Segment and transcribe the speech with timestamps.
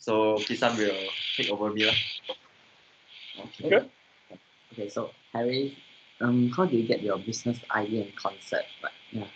[0.00, 0.96] So Kisan will
[1.36, 1.84] take over me.
[1.84, 1.98] lah.
[3.44, 3.68] Okay.
[3.68, 3.84] Okay.
[4.72, 5.76] Okay, so Harry,
[6.24, 8.70] um, how do you get your business idea and concept?
[8.82, 9.28] Like, yeah.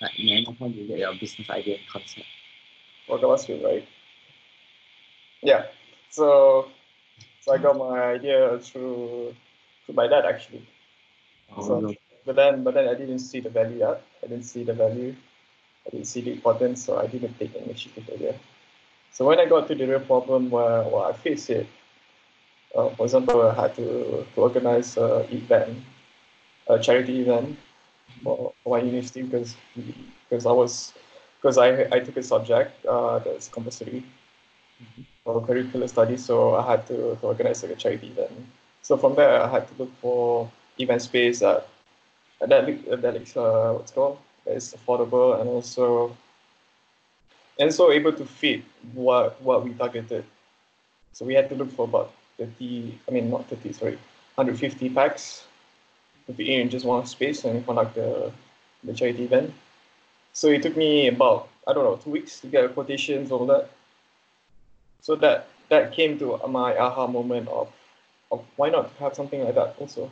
[0.00, 2.28] Like, man, how do you get your business idea and concept?
[3.10, 3.86] for Galaspace, right?
[5.42, 5.66] Yeah.
[6.10, 6.70] So,
[7.40, 9.34] so I got my idea through
[9.84, 10.62] through my dad actually.
[11.60, 11.94] So- no.
[12.26, 14.04] But then, but then I didn't see the value yet.
[14.22, 15.16] I didn't see the value.
[15.86, 18.36] I didn't see the importance, so I didn't take the initiative earlier.
[19.12, 21.66] So when I got to the real problem where, where I faced it,
[22.74, 25.78] uh, for example, I had to, to organize a event,
[26.68, 27.58] a charity event
[28.22, 29.56] for, for my university because
[30.28, 30.92] because I was
[31.40, 34.04] because I I took a subject uh, that's compulsory
[35.24, 38.32] for curricular studies, so I had to, to organize like a charity event.
[38.82, 41.66] So from there, I had to look for event space that
[42.40, 46.16] that that is uh, what's called that is affordable and also
[47.60, 48.62] and so able to fit
[48.94, 50.24] what what we targeted.
[51.12, 52.98] So we had to look for about thirty.
[53.06, 53.72] I mean, not thirty.
[53.72, 53.98] Sorry,
[54.34, 55.44] hundred fifty packs
[56.26, 58.32] to be in just one space and conduct the
[58.82, 59.52] the charity event.
[60.32, 63.68] So it took me about I don't know two weeks to get quotations all that.
[65.02, 67.68] So that that came to my aha moment of
[68.32, 70.10] of why not have something like that also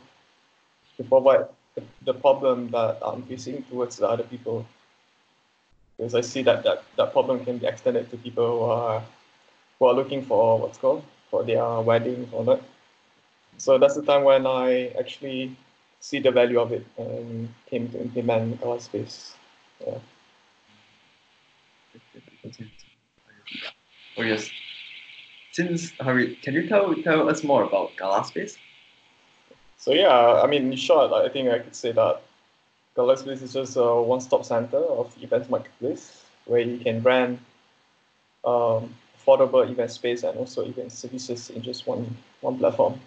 [0.97, 4.65] to provide the, the problem that I'm facing towards the other people.
[5.99, 9.03] Because I see that, that that problem can be extended to people who are
[9.77, 12.61] who are looking for what's called for their wedding or that.
[13.57, 15.57] So that's the time when I actually
[15.99, 19.35] see the value of it and came to implement our space.
[19.85, 19.97] Yeah.
[24.17, 24.49] Oh yes.
[25.51, 28.57] Since Harry, can you tell tell us more about Galaspace?
[29.75, 32.21] So yeah, I mean, in short, I think I could say that
[32.99, 37.39] Galaspace is just a one-stop center of events marketplace where you can brand
[38.43, 42.99] um, affordable event space and also event services in just one one platform.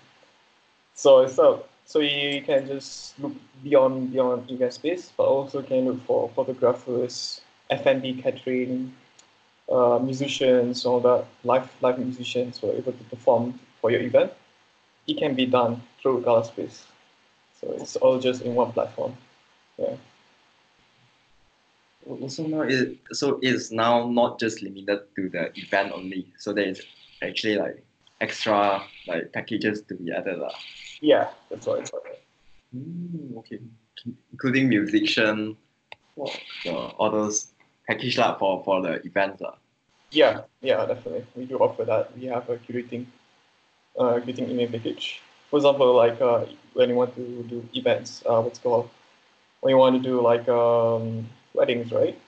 [0.95, 6.01] So a, so you can just look beyond beyond event space, but also can look
[6.07, 8.95] for photographers, F&B catering,
[9.70, 14.33] uh, musicians, all that live live musicians who are able to perform for your event
[15.07, 16.83] it can be done through Galaspace.
[17.61, 19.17] So it's all just in one platform.
[22.08, 26.27] Also now it so it's now not just limited to the event only.
[26.39, 26.83] So there is
[27.23, 27.85] actually like
[28.20, 30.39] extra like packages to be added.
[30.39, 30.55] lah.
[31.01, 32.23] Yeah, that's what it's like.
[32.74, 33.58] Mm, okay.
[34.33, 35.57] Including musician,
[36.14, 36.30] for
[36.98, 37.52] all those
[37.86, 39.41] package lah for, for the events.
[39.41, 39.55] lah.
[40.11, 41.27] Yeah, yeah, definitely.
[41.36, 42.17] We do offer that.
[42.17, 43.07] We have a curating
[43.98, 45.23] uh curating email package.
[45.51, 48.91] For example, like uh when you want to do events, uh what's called
[49.61, 52.18] when you want to do like um weddings, right?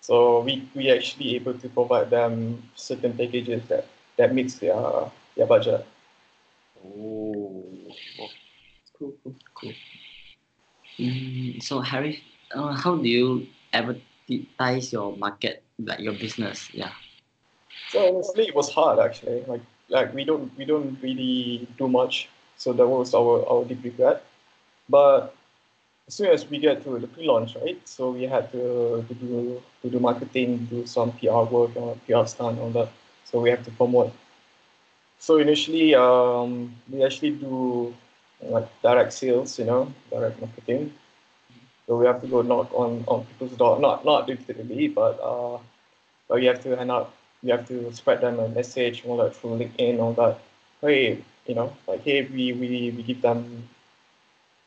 [0.00, 3.86] So we we actually able to provide them certain packages that
[4.16, 5.86] that meets their their budget.
[6.80, 7.92] Oh,
[8.98, 9.74] cool, cool, cool.
[10.98, 12.22] Mm, so Harry,
[12.54, 16.68] uh, how do you advertise your market, like your business?
[16.72, 16.92] Yeah.
[17.88, 19.44] So honestly, it was hard actually.
[19.46, 22.28] Like like we don't we don't really do much.
[22.56, 24.24] So that was our our deep regret.
[24.88, 25.34] But
[26.10, 27.80] as soon as we get to the pre-launch, right?
[27.84, 32.26] So we had to, to do to do marketing, do some PR work, uh, PR
[32.26, 32.88] stunt, all that.
[33.28, 34.12] So we have to promote.
[35.20, 37.94] So initially, um, we actually do
[38.42, 40.92] like direct sales, you know, direct marketing.
[41.86, 45.58] So we have to go knock on on people's door, not not literally, but uh,
[46.26, 49.36] but we have to hand out we have to spread them a message all that
[49.36, 50.40] through LinkedIn, all that.
[50.80, 53.68] Hey, you know, like hey, we we, we give them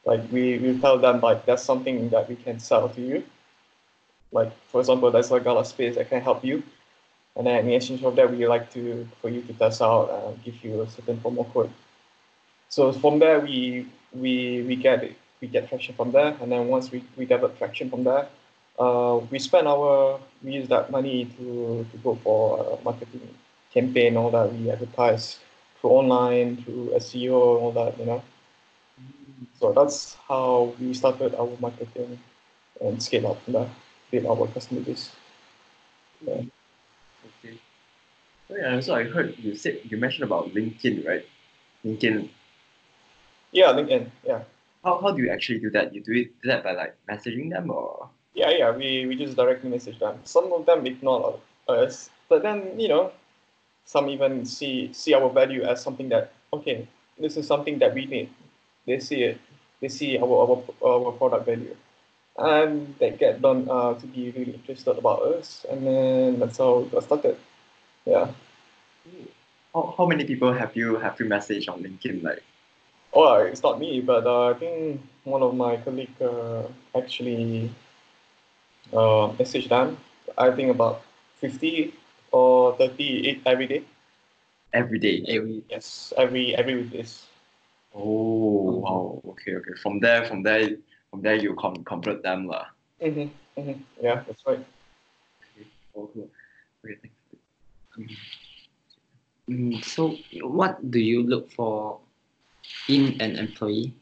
[0.06, 3.24] like we, we tell them like that's something that we can sell to you.
[4.31, 6.64] Like for example, there's a Galaspace that can help you.
[7.36, 10.44] And then in exchange of that we like to for you to test out and
[10.44, 11.72] give you a certain promo code.
[12.69, 16.68] So from there we we we get it, we get traction from there and then
[16.68, 18.28] once we, we develop traction from there,
[18.78, 23.28] uh, we spend our we use that money to, to go for uh, marketing
[23.74, 25.39] campaign all that we advertise
[25.80, 28.22] through online through SEO all that you know
[29.59, 32.19] so that's how we started our marketing
[32.81, 33.69] and scale up there
[34.12, 35.12] build our customer base
[36.25, 36.41] yeah.
[37.44, 37.59] Okay.
[38.50, 41.25] Oh yeah, so I heard you said you mentioned about LinkedIn, right?
[41.85, 42.30] LinkedIn.
[43.51, 44.41] yeah LinkedIn yeah
[44.83, 45.94] How, how do you actually do that?
[45.94, 49.36] You do it do that by like messaging them or yeah yeah we, we just
[49.36, 53.12] directly message them some of them ignore us but then you know
[53.86, 56.88] some even see see our value as something that okay
[57.19, 58.29] this is something that we need
[58.85, 59.39] they see it
[59.81, 61.75] they see our our, our product value
[62.38, 66.80] and they get done uh, to be really interested about us and then that's how
[66.80, 67.38] it got started
[68.06, 68.27] Yeah.
[69.74, 72.24] How, how many people have you have you messaged on LinkedIn?
[72.24, 72.44] Like,
[73.13, 76.63] Oh, it's not me, but uh, I think one of my colleague uh,
[76.95, 77.71] actually
[78.94, 79.97] uh, messaged them.
[80.38, 81.01] I think about
[81.39, 81.94] 50
[82.31, 83.83] or 30 every day.
[84.74, 85.24] every day.
[85.27, 87.25] Every Yes, every every weekdays.
[87.94, 89.22] Oh wow.
[89.34, 89.74] Okay, okay.
[89.81, 90.78] From there, from there,
[91.12, 92.66] from there you con- convert them lah.
[93.01, 93.30] Mm-hmm,
[93.60, 93.78] mm-hmm.
[94.01, 94.66] Yeah, that's right.
[95.95, 96.25] Okay.
[96.81, 97.10] Okay.
[97.94, 98.18] Thanks.
[99.50, 102.00] Mm, so, what do you look for
[102.88, 103.94] in an employee?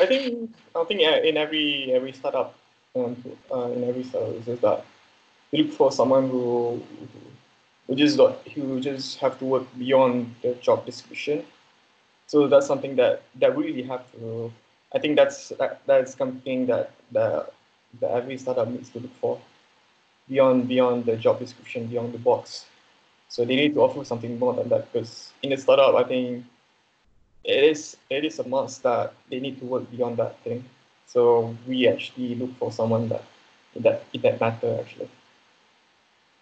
[0.00, 2.56] I think I think uh, in every every startup,
[2.96, 3.14] um,
[3.52, 4.84] uh, in every startup, is that
[5.52, 6.82] you look for someone who
[7.86, 8.44] who just got
[8.80, 11.44] just have to work beyond the job description.
[12.26, 14.52] So that's something that that really have to.
[14.94, 17.52] I think that's that, that's something that that
[18.00, 19.40] that every startup needs to look for
[20.28, 22.66] beyond beyond the job description, beyond the box.
[23.28, 26.44] So they need to offer something more than that because in a startup, I think
[27.44, 30.64] it is it is a must that they need to work beyond that thing.
[31.06, 33.24] So we actually look for someone that
[33.74, 35.10] in that in that matter actually.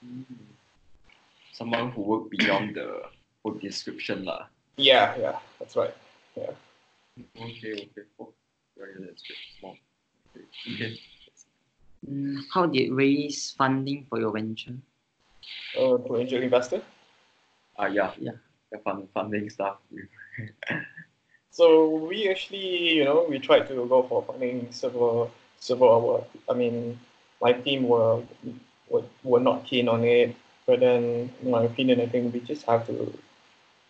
[0.04, 0.52] Mm-hmm.
[1.62, 3.06] Someone who work beyond the
[3.46, 4.50] work description lah.
[4.74, 5.94] Yeah, yeah, that's right.
[6.34, 6.50] Yeah.
[7.38, 8.02] Okay, okay.
[8.18, 8.34] Oh,
[8.74, 9.38] right, that's good.
[9.62, 9.78] Small.
[10.34, 10.42] Okay.
[10.74, 10.98] okay.
[12.02, 14.74] Mm, how did you raise funding for your venture?
[15.78, 16.82] Uh, to angel investor.
[17.78, 18.10] Ah, yeah.
[18.18, 18.42] Yeah.
[18.74, 19.78] The fund, funding stuff.
[21.52, 25.30] So we actually, you know, we tried to go for funding several
[25.60, 26.98] several our I mean
[27.44, 28.24] my team were
[28.88, 30.34] were, were not keen on it.
[30.66, 33.12] But then in my opinion I think we just have to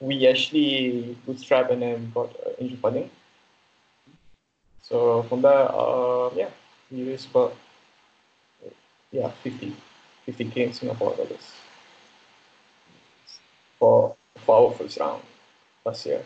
[0.01, 3.11] we actually bootstrap and then got uh, angel funding.
[4.83, 6.51] So from there, uh, yeah,
[6.91, 7.57] we raised about
[9.13, 9.77] yeah 50
[10.27, 11.53] 50k in Singapore dollars
[13.79, 15.23] for for our first round
[15.85, 16.23] last year.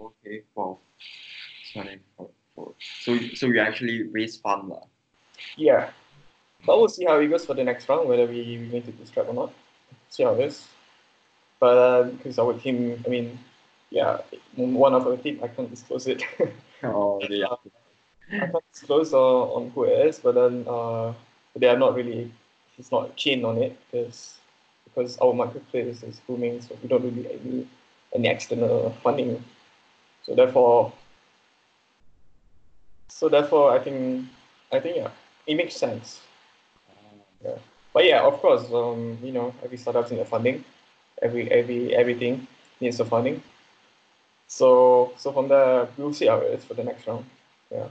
[0.00, 0.42] Okay.
[0.54, 0.78] Wow.
[1.72, 2.74] Sorry for, for
[3.04, 4.84] so so you actually raise fund lah.
[5.56, 5.90] Yeah.
[6.66, 8.92] But we'll see how it goes for the next round, whether we, we need to
[8.92, 9.52] bootstrap or not.
[10.10, 10.66] See how it is.
[11.60, 13.38] But uh, because our team, I mean,
[13.90, 14.18] yeah,
[14.56, 16.22] one of our team, I can't disclose it.
[16.82, 17.46] Oh yeah.
[18.30, 21.14] I can't disclose uh, on who it is, but then uh,
[21.56, 22.30] they are not really,
[22.76, 24.36] he's not keen on it because
[24.84, 27.68] because our marketplace is booming, so we don't really need
[28.14, 29.42] any external funding.
[30.22, 30.92] So therefore,
[33.08, 34.26] so therefore, I think,
[34.72, 35.10] I think yeah,
[35.46, 36.20] it makes sense.
[37.92, 40.64] But yeah, of course, um, you know, every startup's need a funding.
[41.22, 42.46] Every every everything
[42.80, 43.42] needs a funding.
[44.48, 47.24] So so from there, we'll see how it is for the next round.
[47.70, 47.88] Yeah.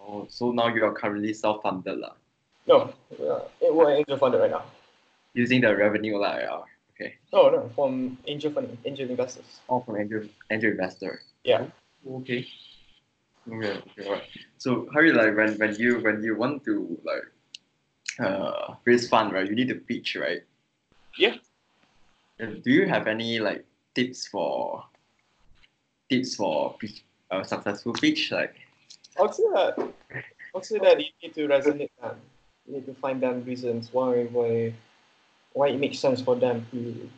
[0.00, 2.14] Oh, so now you are currently self-funded lah,
[2.66, 4.62] No, yeah, it, we're angel funded right now.
[5.34, 6.38] using the revenue lah.
[6.38, 6.62] Yeah.
[6.94, 7.14] Okay.
[7.32, 9.60] No, no, from angel funding, angel investors.
[9.68, 11.20] All from angel angel investor.
[11.44, 11.66] Yeah.
[12.06, 12.46] Okay.
[13.50, 13.82] Okay.
[13.82, 14.10] Okay.
[14.10, 14.22] Right.
[14.58, 17.26] So how you like when when you when you want to like
[18.20, 19.48] uh raise fund right?
[19.48, 20.42] You need to pitch right.
[21.18, 21.36] Yeah.
[22.38, 23.64] Do you have any like
[23.94, 24.84] tips for
[26.08, 28.54] tips for pitch, uh, successful pitch like?
[29.18, 29.92] I'll say that.
[30.54, 32.16] I'll say that you need to resonate them.
[32.66, 34.74] You need to find them reasons why why
[35.52, 37.08] why it makes sense for them to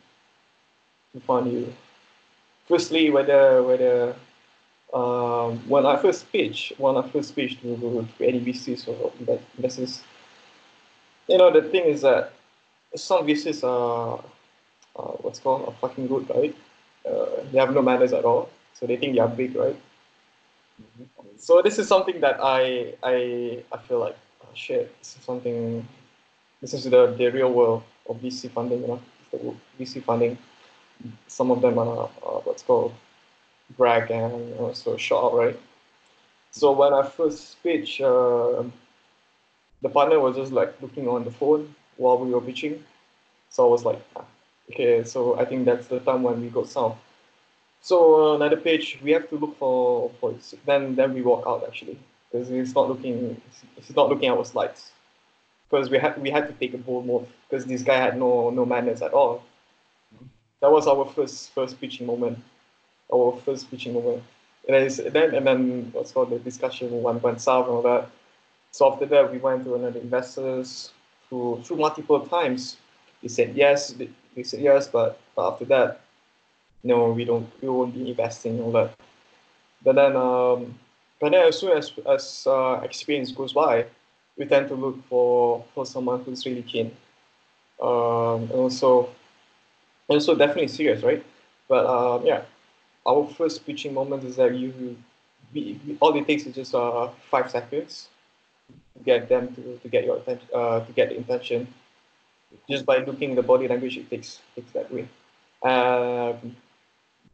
[1.13, 1.73] to fund you.
[2.67, 4.15] Firstly, whether whether
[4.93, 9.41] um, when I first pitch, when I first pitch to, to any VCs or inve-
[9.57, 10.01] investors,
[11.29, 12.33] you know the thing is that
[12.95, 14.23] some VCs are
[14.95, 16.55] uh, what's called a fucking good, right?
[17.05, 19.79] Uh, they have no manners at all, so they think they are big, right?
[21.37, 24.91] So this is something that I I I feel like oh shit.
[24.99, 25.87] This is something.
[26.61, 28.81] This is the the real world of VC funding.
[28.81, 30.37] You know, the VC funding.
[31.27, 32.93] Some of them are uh, what's called
[33.77, 35.59] brag and also shout out, right?
[36.51, 38.63] So when I first pitched, uh,
[39.81, 42.83] the partner was just like looking on the phone while we were pitching.
[43.49, 44.25] So I was like, ah,
[44.71, 45.03] okay.
[45.03, 46.95] So I think that's the time when we got sound.
[47.81, 51.63] So uh, another page, we have to look for for then then we walk out
[51.65, 51.97] actually
[52.31, 53.41] because he's not looking
[53.75, 54.91] he's not looking at our slides
[55.69, 58.49] because we had we had to take a bold move because this guy had no
[58.49, 59.43] no manners at all.
[60.61, 62.39] That was our first first pitching moment,
[63.13, 64.23] our first pitching moment.
[64.67, 68.09] And then, then and then what's called the discussion went went south and all that.
[68.71, 70.91] So after that, we went to another investors
[71.27, 72.77] through through multiple times.
[73.21, 73.91] They said yes.
[73.91, 74.09] They,
[74.43, 76.01] said yes, but, but after that,
[76.83, 78.93] no, we don't, we won't be investing all that.
[79.83, 80.79] But then, um,
[81.19, 83.85] but then as soon as as uh, experience goes by,
[84.37, 86.91] we tend to look for for someone who's really keen.
[87.81, 89.09] and also
[90.07, 91.23] also definitely serious, right?
[91.67, 92.43] But um, yeah,
[93.05, 94.97] our first pitching moment is that you
[95.53, 98.07] we, all it takes is just uh, five seconds
[99.05, 101.67] get them to, to get your attention uh, to get the intention.
[102.69, 105.07] Just by looking the body language, it takes takes that way.
[105.63, 106.55] Um,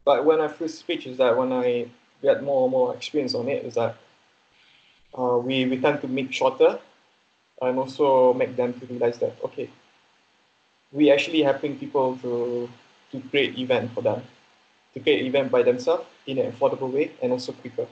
[0.04, 1.88] but when I first speech is that when I
[2.22, 3.96] get more and more experience on it is that
[5.18, 6.78] uh, we, we tend to make shorter
[7.62, 9.70] and also make them to realize that okay
[10.92, 12.68] we actually helping people to
[13.10, 14.22] to create event for them
[14.94, 17.86] to create event by themselves in an affordable way and also quicker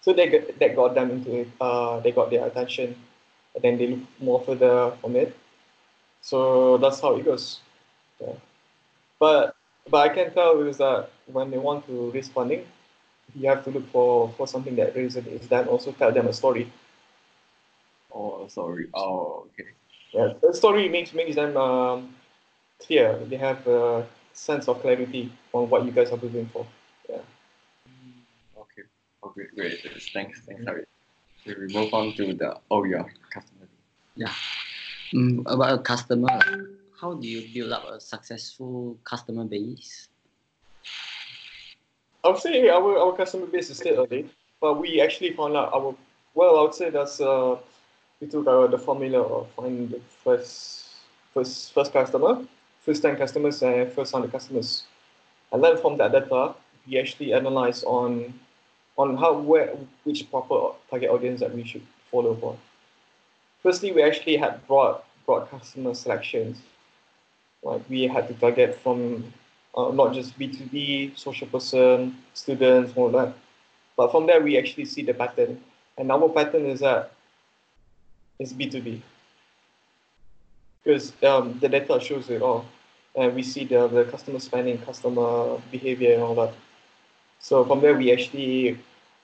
[0.00, 2.94] so they got, that got them into it uh, they got their attention
[3.54, 5.36] and then they look more further from it
[6.22, 7.60] so that's how it goes
[8.20, 8.32] yeah.
[9.18, 9.56] but
[9.90, 12.66] but I can tell is that when they want to raise funding
[13.34, 16.70] you have to look for for something that resonates then also tell them a story
[18.12, 18.88] Oh, sorry.
[18.94, 19.70] Oh, okay.
[20.12, 22.14] Yeah, the story makes makes them um,
[22.84, 23.18] clear.
[23.26, 26.66] They have a sense of clarity on what you guys are doing for.
[29.22, 29.40] Okay.
[29.40, 29.82] Okay, great.
[30.12, 30.84] Thanks, thanks, Harry.
[31.44, 33.68] So we move on to the oh yeah, customer.
[34.16, 34.32] Yeah.
[35.14, 36.38] Mm, about a customer,
[37.00, 40.08] how do you build up a successful customer base?
[42.22, 44.28] I would say our, our customer base is still early,
[44.60, 45.94] but we actually found out our
[46.34, 46.58] well.
[46.58, 47.56] I would say that's uh,
[48.20, 50.88] we took our the formula of finding the first
[51.32, 52.44] first first customer,
[52.84, 54.84] first ten customers, and first hundred customers,
[55.52, 56.54] and then from that data,
[56.86, 58.34] we actually analyze on
[59.00, 59.68] on how where
[60.04, 62.56] which proper target audience that we should follow for.
[63.62, 66.58] Firstly, we actually had broad broad customer selections.
[67.62, 69.24] Like we had to target from
[69.74, 73.34] uh, not just B2B, social person, students, all that.
[73.96, 75.60] But from there, we actually see the pattern.
[75.96, 77.12] And our pattern is that
[78.38, 79.00] it's B2B.
[80.82, 82.64] Because um, the data shows it all.
[83.14, 86.54] And we see the, the customer spending, customer behavior, and all that.
[87.40, 88.78] So from there, we actually,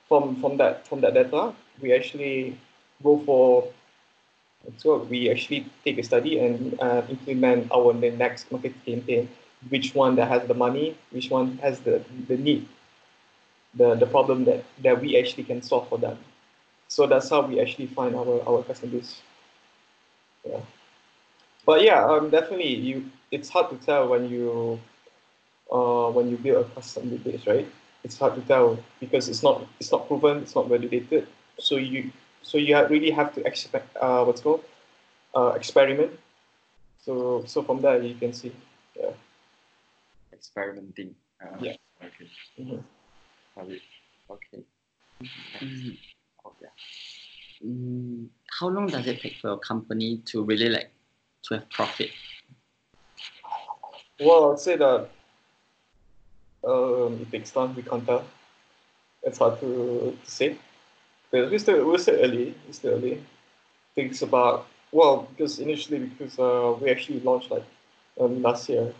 [0.08, 2.58] from, from, that, from that data, we actually
[3.02, 3.68] go for
[4.78, 9.28] so we actually take a study and uh, implement our next marketing campaign
[9.68, 12.68] which one that has the money, which one has the, the need,
[13.74, 16.18] the, the problem that, that we actually can solve for them.
[16.88, 19.20] So that's how we actually find our, our customer base.
[20.46, 20.60] Yeah.
[21.64, 24.78] But yeah, um, definitely you it's hard to tell when you
[25.72, 27.66] uh, when you build a customer base, right?
[28.06, 31.26] It's hard to tell because it's not it's not proven, it's not validated.
[31.58, 34.62] So you so you really have to expect uh, what's called
[35.34, 36.12] uh, experiment.
[37.04, 38.54] So so from there you can see.
[38.94, 39.10] Yeah.
[40.32, 41.16] Experimenting.
[41.42, 41.74] Uh, Yeah.
[42.06, 42.26] Okay.
[42.60, 42.84] Mhm.
[44.30, 44.62] Okay.
[45.62, 45.96] Mm,
[46.44, 46.74] Oh yeah.
[47.64, 48.28] mm,
[48.60, 50.90] how long does it take for a company to really like
[51.48, 52.10] to have profit?
[54.20, 55.08] Well, I'd say that
[56.66, 57.74] um, it takes time.
[57.76, 58.24] We can't tell.
[59.22, 60.56] It's hard to, to say.
[61.30, 62.54] But we're still we're still early.
[62.66, 63.22] We're still early.
[63.96, 67.64] Takes about well because initially because uh, we actually launched like
[68.20, 68.92] early last year.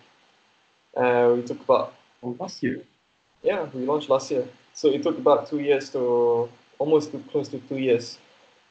[0.97, 1.93] Uh, we took about
[2.23, 2.83] Oh, last year.
[3.43, 4.47] yeah we launched last year.
[4.75, 8.19] So it took about two years to almost to close to two years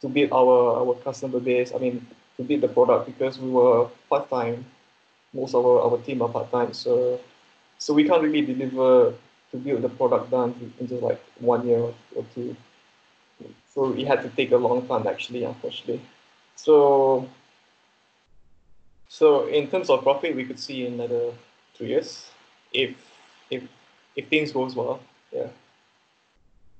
[0.02, 1.74] to build our our customer base.
[1.74, 2.06] I mean
[2.38, 4.66] to build the product because we were part time.
[5.34, 7.20] Most of our, our team are part time, so
[7.78, 9.14] so we can't really deliver
[9.52, 12.56] to build the product done in just like one year or two.
[13.74, 16.02] So it had to take a long time actually, unfortunately.
[16.56, 17.30] So
[19.10, 21.32] so in terms of profit, we could see another
[21.74, 22.32] two years
[22.74, 22.96] if
[23.50, 23.64] if
[24.16, 25.00] if things goes well.
[25.32, 25.48] Yeah.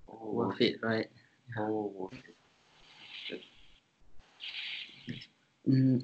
[0.10, 1.10] Oh, Worth it, right?
[1.58, 3.42] oh okay.
[5.68, 6.04] Mm,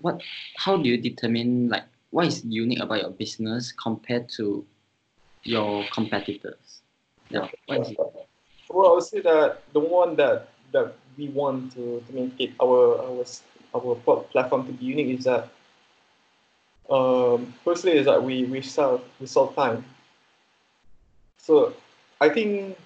[0.00, 0.20] what?
[0.56, 4.66] How do you determine like what is unique about your business compared to
[5.44, 6.82] your competitors?
[7.30, 7.98] Yeah, what is it?
[8.68, 12.50] Well, I would say that the one that that we want to, to make it
[12.62, 13.24] our our
[13.74, 13.94] our
[14.30, 15.48] platform to be unique is that
[16.90, 19.84] um, firstly is that we we sell we sell time.
[21.38, 21.74] So
[22.20, 22.76] I think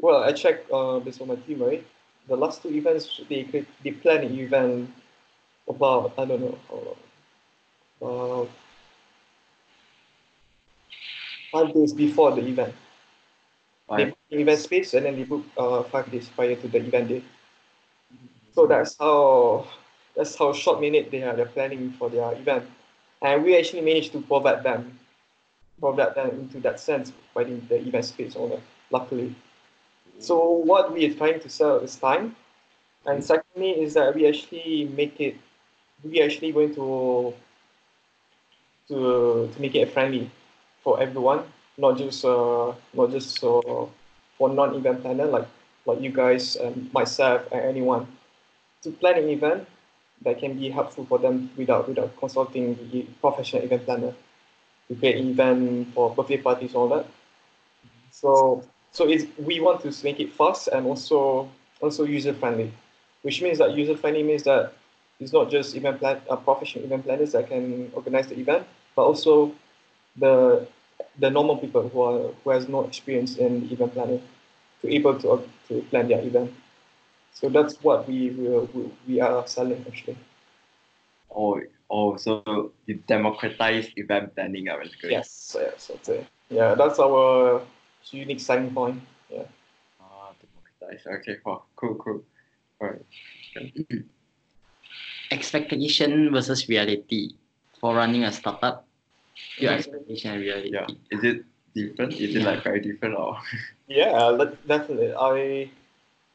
[0.00, 1.84] well I checked uh, based on my team right.
[2.28, 4.90] The last two events they could they plan an event
[5.68, 6.96] about I don't know long.
[8.00, 8.44] Uh,
[11.50, 12.74] five days before the event.
[13.96, 16.78] They book the event space and then they book uh, five days prior to the
[16.78, 17.22] event day.
[18.54, 19.66] So that's how
[20.14, 22.68] that's how short minute they are they're planning for their event.
[23.22, 24.98] And we actually managed to provide them
[25.80, 29.34] provide them into that sense by the, the event space owner, luckily.
[30.18, 32.36] So what we are trying to sell is time.
[33.06, 35.36] And secondly is that we actually make it
[36.04, 37.32] we actually going to
[38.88, 40.30] to to make it friendly
[40.82, 41.44] for everyone,
[41.76, 43.86] not just uh, not just uh,
[44.36, 45.46] for non-event planner like
[45.86, 48.06] like you guys and myself and anyone
[48.82, 49.66] to plan an event
[50.22, 54.14] that can be helpful for them without without consulting the professional event planner
[54.88, 57.06] to create event for birthday parties all that.
[58.10, 61.48] So so it's, we want to make it fast and also
[61.80, 62.72] also user friendly,
[63.22, 64.72] which means that user friendly means that
[65.20, 69.02] it's not just event plan uh, professional event planners that can organize the event, but
[69.02, 69.52] also
[70.16, 70.66] the
[71.18, 74.22] the normal people who are who has no experience in event planning
[74.82, 76.52] to able to to plan their event.
[77.34, 78.68] So that's what we will
[79.06, 80.18] we are selling actually.
[81.30, 81.60] Oh,
[81.90, 85.10] oh, so you democratize event planning, I was good.
[85.10, 86.26] Yes, yes, that's it.
[86.50, 87.62] Yeah, that's our
[88.10, 89.02] unique selling point.
[89.30, 89.44] Yeah.
[90.00, 91.06] Ah, democratize.
[91.06, 92.24] Okay, wow, cool, cool.
[92.80, 94.02] All right.
[95.30, 97.36] Expectation versus reality
[97.80, 98.86] for running a startup.
[99.58, 100.70] Your expectation and reality.
[100.72, 100.86] Yeah.
[101.10, 101.44] Is it
[101.74, 102.12] different?
[102.14, 102.46] Is it Yeah.
[102.46, 103.36] like very different or?
[103.88, 105.12] Yeah, let- definitely.
[105.14, 105.70] I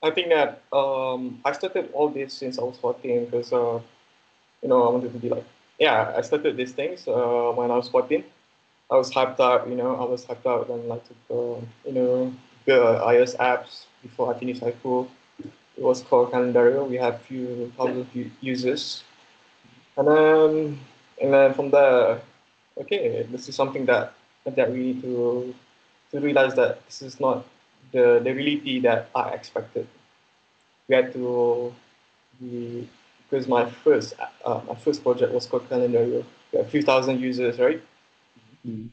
[0.03, 3.79] I think that um, I started all this since I was 14 because uh,
[4.61, 5.45] you know I wanted to be like
[5.79, 8.23] yeah I started these things uh, when I was 14.
[8.91, 11.93] I was hyped up, you know, I was hyped up and like to uh, you
[11.93, 12.33] know
[12.65, 15.09] build iOS apps before I finished high school.
[15.77, 16.87] It was called Calendario.
[16.87, 18.07] We had few thousand
[18.41, 19.03] users,
[19.97, 20.79] and then
[21.21, 22.21] and then from there,
[22.77, 24.13] okay, this is something that
[24.45, 25.53] that we need to
[26.11, 27.45] to realize that this is not
[27.91, 29.87] the, the reality that I expected.
[30.87, 31.73] We had to
[32.39, 32.87] be
[33.29, 34.13] because my first
[34.45, 36.23] uh, my first project was called Calendario.
[36.51, 37.81] We had a few thousand users, right?
[38.67, 38.89] Mm.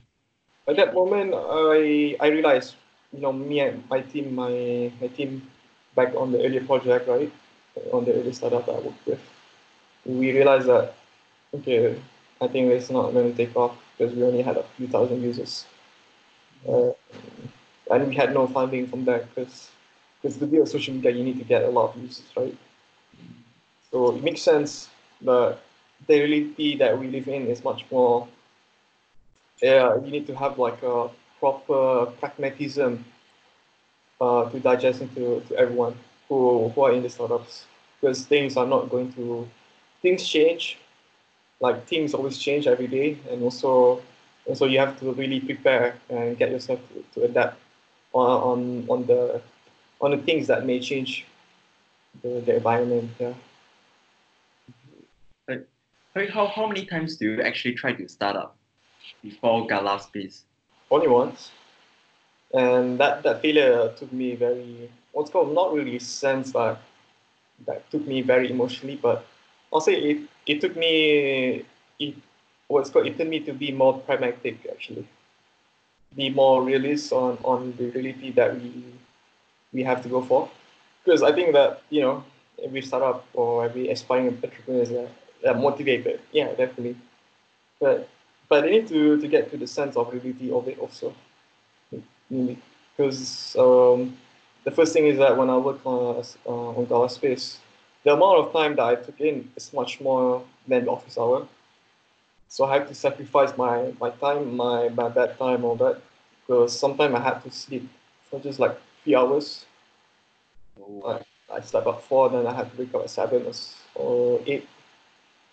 [0.69, 2.77] At that moment, I I realized,
[3.13, 5.43] you know, me and my team, my my team
[5.95, 7.33] back on the earlier project, right,
[7.93, 9.21] on the earlier startup I worked with,
[10.05, 10.95] we realized that
[11.55, 12.01] okay,
[12.41, 15.23] I think it's not going to take off because we only had a few thousand
[15.23, 15.67] users.
[16.69, 16.93] Uh,
[17.91, 19.71] and we had no funding from that because
[20.21, 22.57] because to build social media you need to get a lot of users, right?
[23.91, 24.89] So it makes sense
[25.23, 25.59] that
[26.07, 28.29] the reality that we live in is much more.
[29.63, 33.05] Yeah, you need to have like a proper pragmatism
[34.21, 35.95] uh, to digest into to everyone
[36.29, 37.65] who who are in the startups
[38.01, 39.49] because things are not going to
[40.03, 40.79] things change
[41.61, 44.01] like things always change every day and also
[44.47, 47.59] and so you have to really prepare and get yourself to, to adapt
[48.13, 49.41] on, on on the
[50.01, 51.27] on the things that may change
[52.23, 53.11] the, the environment.
[53.19, 53.35] Yeah.
[56.33, 58.57] How, how many times do you actually try to start up
[59.23, 60.43] before Galaspace?
[60.91, 61.51] Only once.
[62.53, 66.81] And that, that failure took me very what's called not really sense but
[67.67, 69.27] that took me very emotionally, but
[69.73, 71.65] I'll say it, it took me
[71.99, 72.15] it
[72.69, 75.07] what's called it took me to be more pragmatic actually.
[76.17, 78.85] Be more realist on, on the reality that we
[79.73, 80.51] we have to go for.
[81.05, 82.25] Because I think that, you know,
[82.63, 85.09] every startup or every aspiring entrepreneurs are,
[85.49, 86.21] are motivated.
[86.33, 86.97] Yeah, definitely.
[87.81, 88.09] But
[88.49, 91.15] but they need to, to get to the sense of reality of it also.
[92.31, 94.17] Because um,
[94.65, 97.57] the first thing is that when I work on uh, on Galaspace,
[98.05, 101.47] the amount of time that I took in is much more than the office hour.
[102.49, 106.01] So I have to sacrifice my, my time, my, my bed time, all that.
[106.47, 107.89] Because sometimes I had to sleep
[108.29, 109.67] for just like three hours.
[110.81, 111.21] Oh,
[111.53, 113.47] I slept at four, then I had to wake up at seven
[113.95, 114.69] or, eight.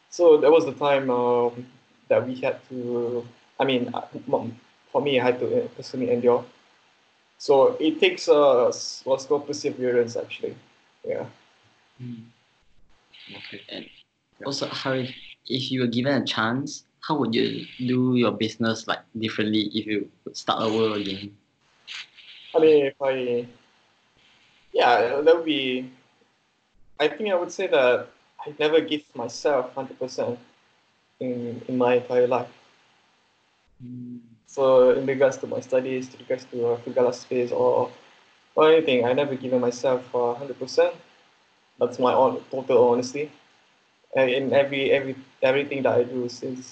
[0.10, 1.68] So that was the time um,
[2.08, 3.26] that we had to.
[3.60, 4.02] I mean, uh,
[4.92, 6.46] for me, I had to uh, personally endure.
[7.38, 10.56] So it takes a s- what's called perseverance, actually.
[11.06, 11.26] Yeah.
[12.00, 12.30] Hmm.
[13.36, 13.62] okay.
[13.70, 13.90] And
[14.46, 15.14] also, how if,
[15.48, 19.86] if you were given a chance, how would you do your business like differently if
[19.86, 21.36] you could start over again?
[22.56, 23.48] I mean, if I,
[24.74, 25.92] yeah, that would be.
[27.00, 30.40] I think I would say that I never give myself hundred percent
[31.20, 32.50] in in my entire life.
[33.82, 34.18] Hmm.
[34.58, 37.92] So in regards to my studies, in regards to uh, Fugala space or
[38.56, 40.96] or anything, I never given myself uh, hundred percent.
[41.80, 43.30] That's my own total honesty.
[44.16, 46.66] And in every every everything that I do since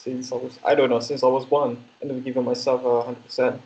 [0.00, 3.02] since I was I don't know since I was born, I never given myself a
[3.02, 3.60] hundred percent.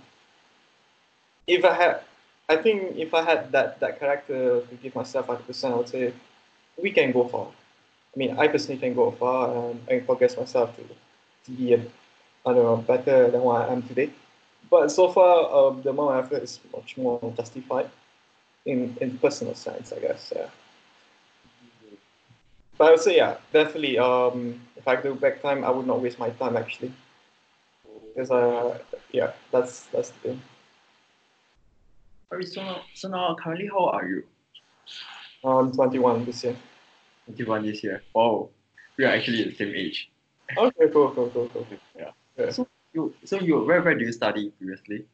[1.46, 2.00] If I had,
[2.48, 5.88] I think if I had that that character to give myself hundred percent, I would
[5.88, 6.12] say
[6.76, 7.46] we can go far.
[7.46, 11.80] I mean, I personally can go far and I progress myself to to be a
[12.46, 14.10] I don't know, better than what I am today.
[14.70, 17.90] But so far, um, the amount of effort is much more justified
[18.64, 20.32] in, in personal sense, I guess.
[20.34, 20.46] Yeah.
[22.78, 23.98] But I would say, yeah, definitely.
[23.98, 26.92] Um, if I could go back time, I would not waste my time actually.
[28.14, 28.78] Because uh,
[29.12, 30.42] yeah, that's that's the thing.
[32.32, 34.24] Alright, so now, so now currently how are you?
[35.44, 36.56] I'm 21 this year.
[37.26, 38.02] 21 this year.
[38.14, 38.48] Wow,
[38.96, 40.10] we are actually the same age.
[40.56, 41.66] Okay, cool, cool, cool, cool.
[41.96, 42.10] Yeah.
[42.40, 42.50] Yeah.
[42.50, 45.04] So you, so you, where, where do you study previously?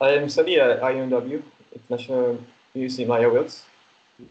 [0.00, 1.42] I am studying at IMW,
[1.74, 2.38] International
[2.74, 3.64] University Malaya-Wales.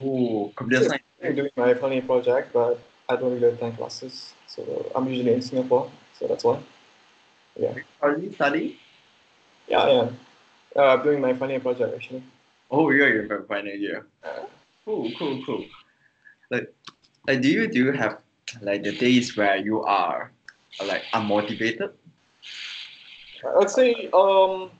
[0.02, 1.04] Oh, computer science.
[1.24, 4.34] I'm doing my final project, but I don't really attend classes.
[4.48, 6.60] So I'm usually in Singapore, so that's why.
[8.00, 8.76] Currently studying?
[9.68, 10.20] Yeah, I am.
[10.76, 12.24] Uh, I'm doing my final project actually.
[12.70, 14.06] Oh, you're in your final year.
[14.86, 15.66] Cool, cool, cool.
[16.52, 16.74] Like,
[17.28, 18.20] like, do you do you have
[18.62, 20.32] like the days where you are
[20.86, 21.92] like unmotivated?
[23.60, 24.72] I'd say, um,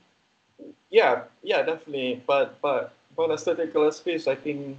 [0.90, 2.22] yeah, yeah, definitely.
[2.26, 2.92] But but
[3.30, 4.78] I started color space, I think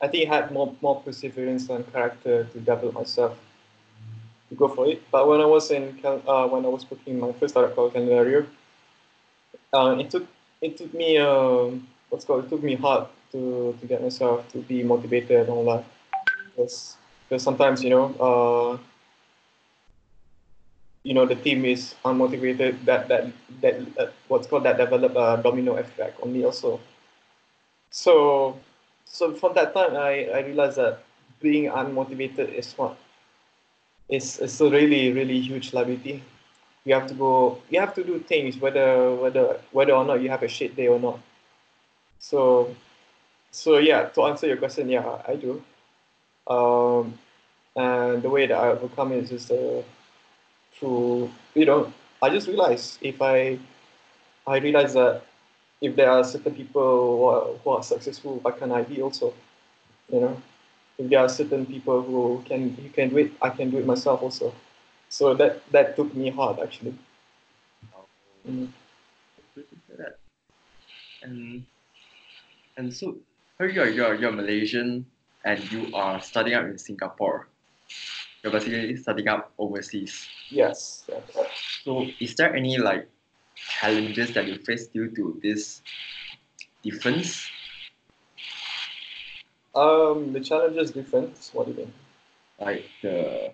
[0.00, 3.38] I think I had more more perseverance and character to develop myself
[4.48, 5.02] to go for it.
[5.10, 8.46] But when I was in uh, when I was working my first startup called Calendario,
[9.72, 10.26] uh, it took
[10.60, 14.58] it took me um, what's called it took me hard to to get myself to
[14.58, 15.84] be motivated and all that.
[16.56, 16.96] Because
[17.28, 18.78] because sometimes you know uh,
[21.04, 23.26] you know the team is unmotivated that that
[23.60, 26.80] that uh, what's called that develop a domino effect on me also.
[27.90, 28.58] So
[29.04, 31.02] so from that time i i realized that
[31.40, 32.96] being unmotivated is not
[34.08, 36.22] is is a really really huge liability.
[36.84, 40.30] You have to go you have to do things whether whether whether or not you
[40.30, 41.18] have a shit day or not.
[42.20, 42.74] So
[43.50, 45.62] so yeah to answer your question yeah i do.
[46.46, 47.18] Um
[47.74, 49.82] and the way that i overcome it is just uh,
[50.74, 53.58] through you know i just realized if i
[54.46, 55.22] i realize that
[55.80, 59.32] if there are certain people who are, who are successful why can't i be also
[60.12, 60.40] you know
[60.98, 63.86] if there are certain people who can you can do it i can do it
[63.86, 64.54] myself also
[65.08, 66.94] so that that took me hard actually
[68.48, 68.72] Mm.
[69.54, 70.18] To hear that.
[71.22, 71.64] And
[72.76, 73.16] and so
[73.60, 75.06] oh, you're you're you're Malaysian
[75.44, 77.48] and you are studying up in Singapore.
[78.42, 80.28] You're basically studying up overseas.
[80.50, 81.08] yes.
[81.84, 83.08] So is there any like
[83.80, 85.82] challenges that you face due to this
[86.82, 87.48] difference?
[89.74, 91.92] um the challenge is different what do you mean
[92.60, 93.52] Like the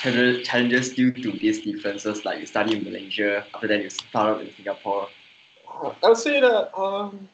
[0.00, 4.36] challenge- challenges due to these differences, like you study in Malaysia, after that you start
[4.36, 5.08] up in Singapore.
[6.02, 7.28] I would say that um,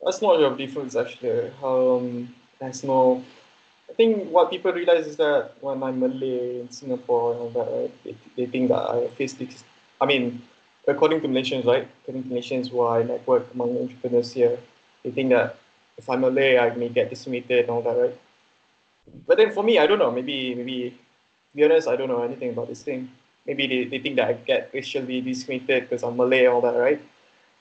[0.00, 1.50] that's not a difference actually.
[1.62, 3.24] Um, there's no.
[3.94, 7.70] I think what people realize is that when I'm Malay in Singapore and all that,
[7.70, 9.62] right, they, they think that I face this.
[10.00, 10.42] I mean,
[10.88, 11.86] according to Malaysians, right?
[12.02, 14.58] According to Malaysians who I network among entrepreneurs here,
[15.04, 15.56] they think that
[15.96, 18.18] if I'm Malay, I may get discriminated and all that, right?
[19.28, 20.10] But then for me, I don't know.
[20.10, 23.08] Maybe, maybe, to be honest, I don't know anything about this thing
[23.46, 26.76] maybe they, they think that I get racially discriminated because I'm Malay and all that,
[26.76, 27.00] right?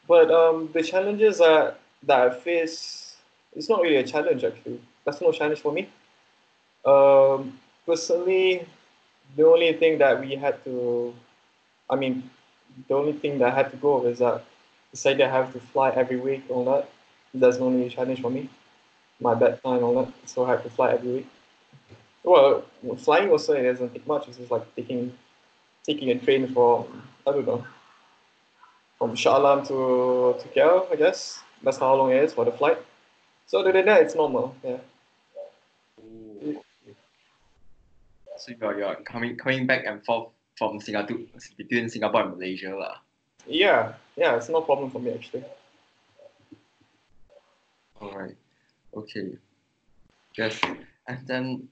[0.08, 3.16] But um, the challenges that, that I face,
[3.56, 4.82] it's not really a challenge actually.
[5.06, 5.90] That's no challenge for me.
[6.86, 8.68] Um, personally,
[9.36, 11.14] the only thing that we had to,
[11.90, 12.30] I mean,
[12.88, 14.44] the only thing that I had to go is that
[14.92, 16.90] decided I have to fly every week all that.
[17.34, 18.50] That's the only challenge for me.
[19.20, 21.28] My bad time and all that, so I had to fly every week.
[22.24, 22.64] Well,
[22.98, 24.28] flying also it doesn't take much.
[24.28, 25.14] It's just like taking
[25.84, 27.66] taking a train from I don't know
[28.98, 31.40] from Shah to to KL, I guess.
[31.62, 32.78] That's how long it is for the flight.
[33.48, 34.56] So other than that, it's normal.
[34.64, 34.78] Yeah.
[38.44, 40.28] So you're, you're coming coming back and forth
[40.58, 41.16] from Singapore
[41.56, 43.00] between Singapore and Malaysia lah.
[43.48, 45.48] Yeah, yeah, it's no problem for me actually.
[48.02, 48.36] All right.
[48.92, 49.40] Okay.
[50.36, 50.60] Yes.
[51.08, 51.70] And then,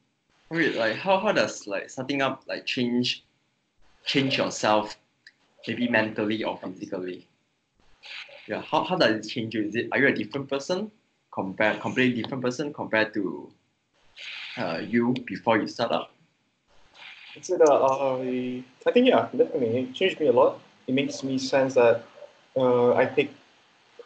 [0.50, 3.28] wait, like how, how does like starting up like change
[4.08, 4.96] change yourself,
[5.68, 7.28] maybe mentally or physically?
[8.48, 8.64] Yeah.
[8.64, 9.68] How, how does it change you?
[9.68, 10.90] Is it are you a different person
[11.36, 13.52] compared completely different person compared to
[14.56, 16.16] uh, you before you start up?
[17.36, 20.60] I'd say that uh, I, I think yeah, definitely it changed me a lot.
[20.88, 22.04] It makes me sense that
[22.58, 23.34] uh, I take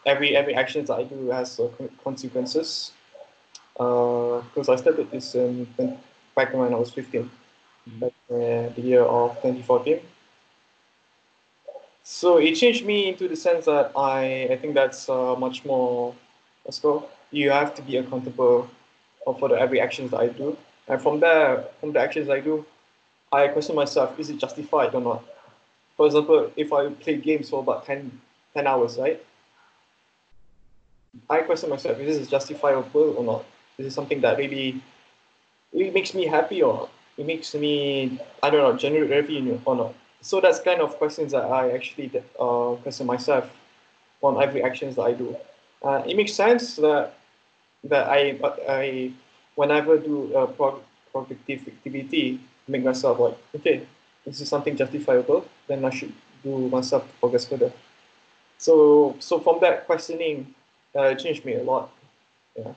[0.05, 1.69] every every actions that I do has uh,
[2.03, 2.91] consequences.
[3.73, 5.35] Because I started this
[6.35, 7.29] back when I was 15,
[7.99, 9.99] back uh, the year of 2014.
[12.03, 16.13] So it changed me into the sense that I I think that's uh, much more.
[16.65, 17.09] Let's go.
[17.31, 18.69] You have to be accountable
[19.39, 20.55] for the every actions that I do,
[20.87, 22.65] and from there, from the actions I do,
[23.43, 25.23] I question myself, is it justified or not?
[25.97, 28.11] For example, if I play games for about 10,
[28.53, 29.23] 10 hours, right?
[31.29, 33.45] I question myself, is this justifiable or not?
[33.77, 34.81] Is it something that really,
[35.73, 36.89] it makes me happy or?
[37.17, 39.95] It makes me, I don't know, generate revenue or not?
[40.25, 43.47] so that's kind of questions that I actually uh, question myself
[44.23, 45.37] on every actions that I do.
[45.83, 47.13] Uh, it makes sense that
[47.83, 49.11] that I I
[49.53, 53.85] whenever do a productive activity, make myself like okay,
[54.25, 57.71] this is something justifiable, then I should do myself to progress further.
[58.57, 60.53] So so from that questioning,
[60.95, 61.91] uh, it changed me a lot.
[62.57, 62.73] Yeah.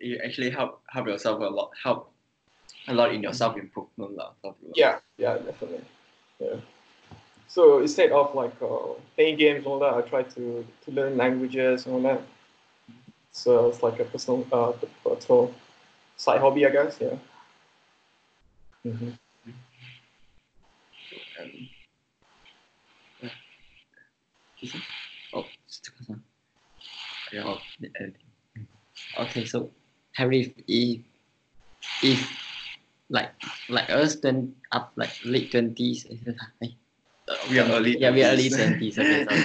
[0.00, 1.70] You actually help help yourself a lot.
[1.82, 2.10] Help
[2.88, 4.32] a lot in your self improvement, lah.
[4.74, 5.84] Yeah, yeah, definitely.
[6.40, 6.56] Yeah.
[7.48, 11.16] So instead of like uh, playing games and all that, I try to, to learn
[11.16, 12.20] languages and all that.
[13.32, 15.54] So it's like a personal, uh, personal
[16.16, 16.98] side hobby, I guess.
[17.00, 17.16] Yeah.
[18.88, 19.12] Mm-hmm.
[21.38, 21.68] Um,
[25.34, 25.44] oh,
[27.32, 27.54] yeah.
[29.18, 29.70] Okay, so
[30.16, 31.04] Harry, if
[32.02, 32.20] if
[33.10, 33.30] like
[33.68, 36.06] like us then up like late twenties.
[36.08, 38.00] Uh, we are early.
[38.00, 38.98] Yeah, we are early twenties.
[38.98, 39.36] Okay, so,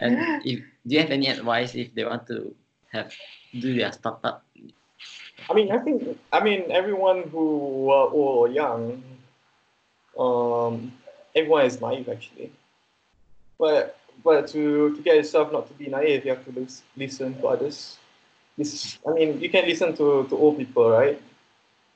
[0.00, 2.54] and if do you have any advice if they want to
[2.92, 3.16] have
[3.56, 4.44] do their startup?
[5.48, 9.02] I mean, I think I mean everyone who uh, or young,
[10.18, 10.92] um,
[11.34, 12.52] everyone is naive actually,
[13.58, 17.46] but but to to get yourself not to be naive, you have to listen to
[17.46, 17.96] others.
[18.58, 21.22] This, I mean, you can listen to, to old people, right?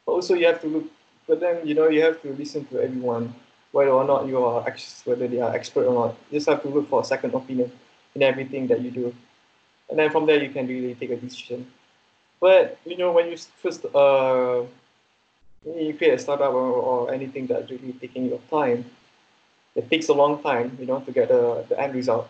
[0.07, 0.87] But also you have to look
[1.27, 3.35] but then you know you have to listen to everyone,
[3.73, 4.65] whether or not you are
[5.05, 6.17] whether they are expert or not.
[6.31, 7.73] You just have to look for a second opinion
[8.15, 9.15] in everything that you do,
[9.89, 11.67] and then from there you can really take a decision.
[12.45, 14.65] But you know when you first uh,
[15.65, 18.85] you create a startup or, or anything that's really taking your time,
[19.75, 22.29] it takes a long time, you know, to get the, the end result.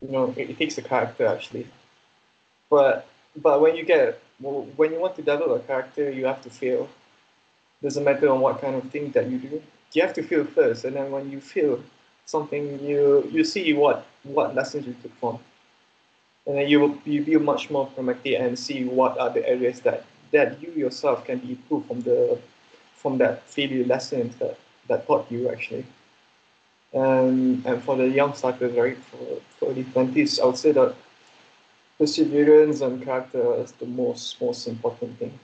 [0.00, 1.66] You know, it, it takes a character actually.
[2.70, 6.50] But but when you get when you want to develop a character, you have to
[6.50, 6.88] fail
[7.82, 9.62] doesn't matter on what kind of thing that you do.
[9.92, 11.84] You have to feel first, and then when you feel
[12.24, 15.38] something, you you see what what lessons you took from,
[16.46, 19.80] and then you will be much more from pragmatic and see what are the areas
[19.80, 22.38] that that you yourself can improve from the
[22.96, 25.84] from that failure lessons that that taught you actually.
[26.92, 30.94] And and for the young starters, right, for, for early twenties, I would say that
[31.98, 35.38] perseverance and character is the most most important thing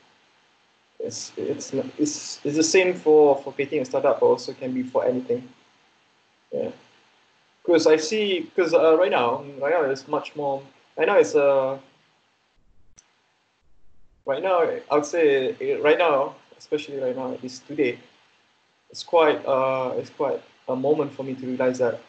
[1.00, 4.82] it's it's it's, it's the same for for creating a startup, but also can be
[4.82, 5.48] for anything.
[6.52, 6.70] Yeah,
[7.64, 10.62] because I see because uh, right now right now it's much more
[10.98, 11.78] right now it's uh,
[14.26, 17.98] right now I would say right now especially right now it's today
[18.90, 22.00] it's quite uh it's quite a moment for me to realize that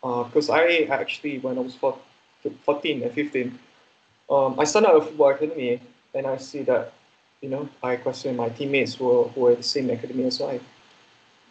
[0.00, 3.58] because uh, I actually when I was 14 and 15
[4.30, 5.80] um, I started a football academy
[6.14, 6.92] and I see that
[7.42, 10.60] you know, I questioned my teammates who were, who were the same academy as I.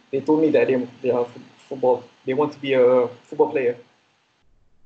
[0.09, 1.27] They told me that they, they are
[1.67, 3.77] football, they want to be a football player.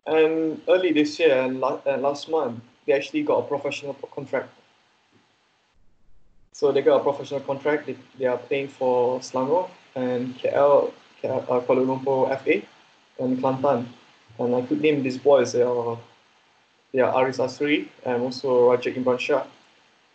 [0.05, 4.49] And early this year and last, month, they actually got a professional contract.
[6.51, 7.87] So they got a professional contract.
[7.87, 10.91] They, they are playing for Selangor and KL,
[11.21, 12.61] KL uh, Kuala Lumpur FA
[13.19, 13.85] and Kelantan.
[14.37, 15.53] And I could name these boys.
[15.53, 15.97] They are,
[16.93, 19.45] they are Aris Asri and also Raja Imran Shah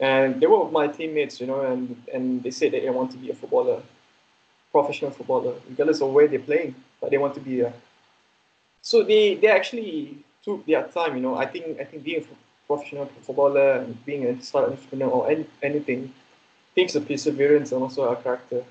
[0.00, 3.18] and they were my teammates, you know, and, and they said that they want to
[3.18, 3.82] be a footballer,
[4.72, 7.72] professional footballer, regardless of where they're playing, but they want to be a.
[8.82, 11.36] So they, they actually took their time, you know.
[11.36, 12.26] I think I think being a
[12.66, 16.12] professional footballer and being a star entrepreneur or any, anything
[16.74, 18.64] takes a perseverance and also a character.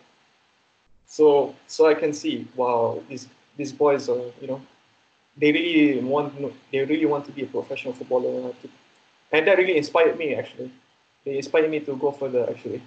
[1.08, 4.62] So so I can see, wow, these these boys are, you know,
[5.38, 6.34] they really want
[6.72, 8.54] they really want to be a professional footballer,
[9.32, 10.72] and that really inspired me actually
[11.26, 12.82] they inspired me to go further actually.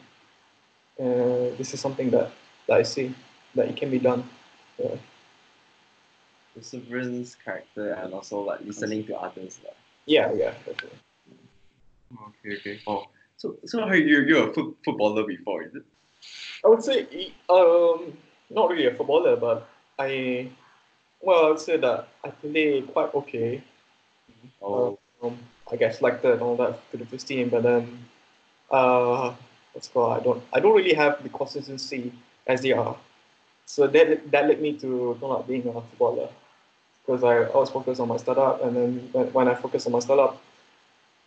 [0.98, 2.30] Uh, this is something that,
[2.66, 3.14] that I see
[3.54, 4.28] that it can be done.
[4.78, 4.96] Yeah.
[6.54, 9.58] Perseverance, character, and also like listening to others.
[9.64, 9.76] Like.
[10.06, 10.98] Yeah, yeah, definitely.
[12.12, 12.80] Okay, okay.
[12.86, 15.84] Oh, so so are you you're a foot, footballer before, is it?
[16.64, 18.16] I would say um
[18.50, 20.50] not really a footballer, but I
[21.20, 23.62] well I would say that I play quite okay.
[24.60, 24.98] Oh.
[25.22, 25.38] Um,
[25.70, 28.06] I guess like the all that to the first team, but then
[28.70, 29.32] uh,
[29.72, 32.12] what's called I don't I don't really have the consistency
[32.46, 32.96] as they are.
[33.66, 36.28] So that that led me to not being a footballer
[37.04, 39.98] because I, was focused on my startup, and then when, when I focused on my
[39.98, 40.40] startup,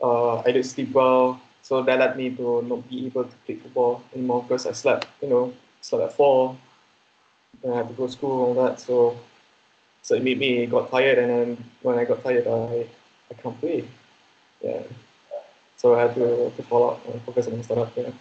[0.02, 1.42] uh, I did sleep well.
[1.62, 5.08] So that led me to not be able to play football anymore because I slept,
[5.22, 6.56] you know, slept at four.
[7.62, 8.80] Then I had to go to school and all that.
[8.80, 9.18] So
[10.04, 12.86] so it made me got tired, and then when I got tired, I
[13.32, 13.84] I can't play.
[14.62, 14.84] Yeah.
[15.78, 17.98] So I had to, to follow up and focus on the startup.
[17.98, 18.12] Yeah.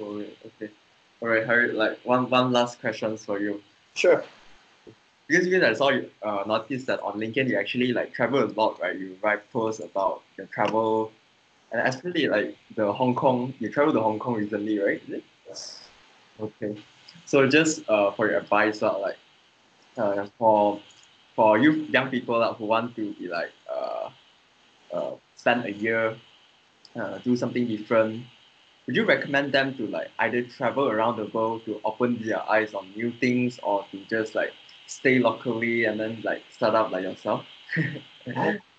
[0.00, 0.70] Oh, okay.
[1.20, 1.72] All right, Harry.
[1.72, 3.60] Like one one last question for you.
[3.94, 4.22] Sure.
[5.30, 8.50] Because because I saw you uh, noticed that on LinkedIn you actually like travel a
[8.60, 8.98] lot, right?
[8.98, 11.12] You write posts about your travel,
[11.72, 13.54] and especially like the Hong Kong.
[13.60, 15.02] You traveled to Hong Kong recently, right?
[15.48, 15.80] Yes.
[16.40, 16.76] Okay.
[17.26, 19.18] So just uh, for your advice, uh, like
[19.98, 20.80] uh, for
[21.36, 24.10] for you young people uh, who want to be like uh,
[24.92, 26.16] uh, spend a year,
[26.96, 28.24] uh, do something different,
[28.86, 32.74] would you recommend them to like either travel around the world to open their eyes
[32.74, 34.52] on new things or to just like
[34.90, 37.44] stay locally and then like start up like yourself?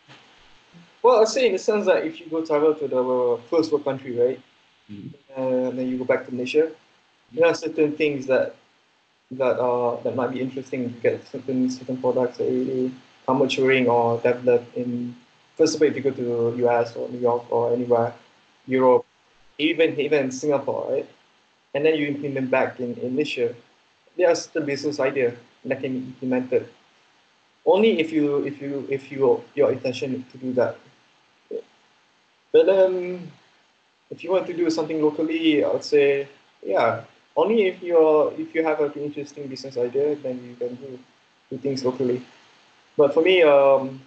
[1.03, 3.83] Well, I'll say in the sense that if you go travel to the first world
[3.83, 4.39] country, right,
[4.89, 5.09] Mhm.
[5.35, 6.71] and then you go back to Malaysia,
[7.31, 8.55] there are certain things that
[9.31, 12.91] that are that might be interesting to get certain certain products that really
[13.27, 15.15] are maturing or developed in
[15.57, 18.13] first of all if you go to US or New York or anywhere,
[18.67, 19.05] Europe,
[19.57, 21.09] even even in Singapore, right?
[21.73, 23.55] And then you implement back in, in Malaysia,
[24.17, 25.33] there are certain business idea
[25.65, 26.67] that can be implemented.
[27.65, 30.77] Only if you if you if you your intention to do that.
[32.51, 33.31] But then
[34.09, 36.27] if you want to do something locally, I would say,
[36.65, 37.03] yeah,
[37.35, 40.99] only if you're if you have an interesting business idea, then you can do,
[41.49, 42.21] do things locally.
[42.97, 44.01] But for me, um,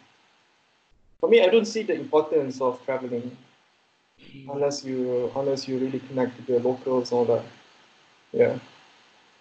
[1.21, 3.37] for me, I don't see the importance of traveling
[4.51, 7.45] unless you unless you really connect to the locals and all that.
[8.33, 8.59] Yeah.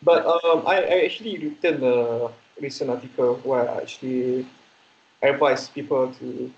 [0.03, 2.29] But um, I, I actually written a
[2.61, 4.45] recent article where I actually
[5.21, 6.51] advise people to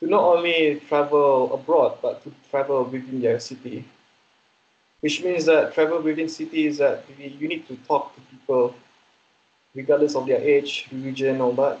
[0.00, 3.84] to not only travel abroad but to travel within their city.
[5.00, 8.74] Which means that travel within cities that you need to talk to people
[9.74, 11.80] regardless of their age, religion, all that.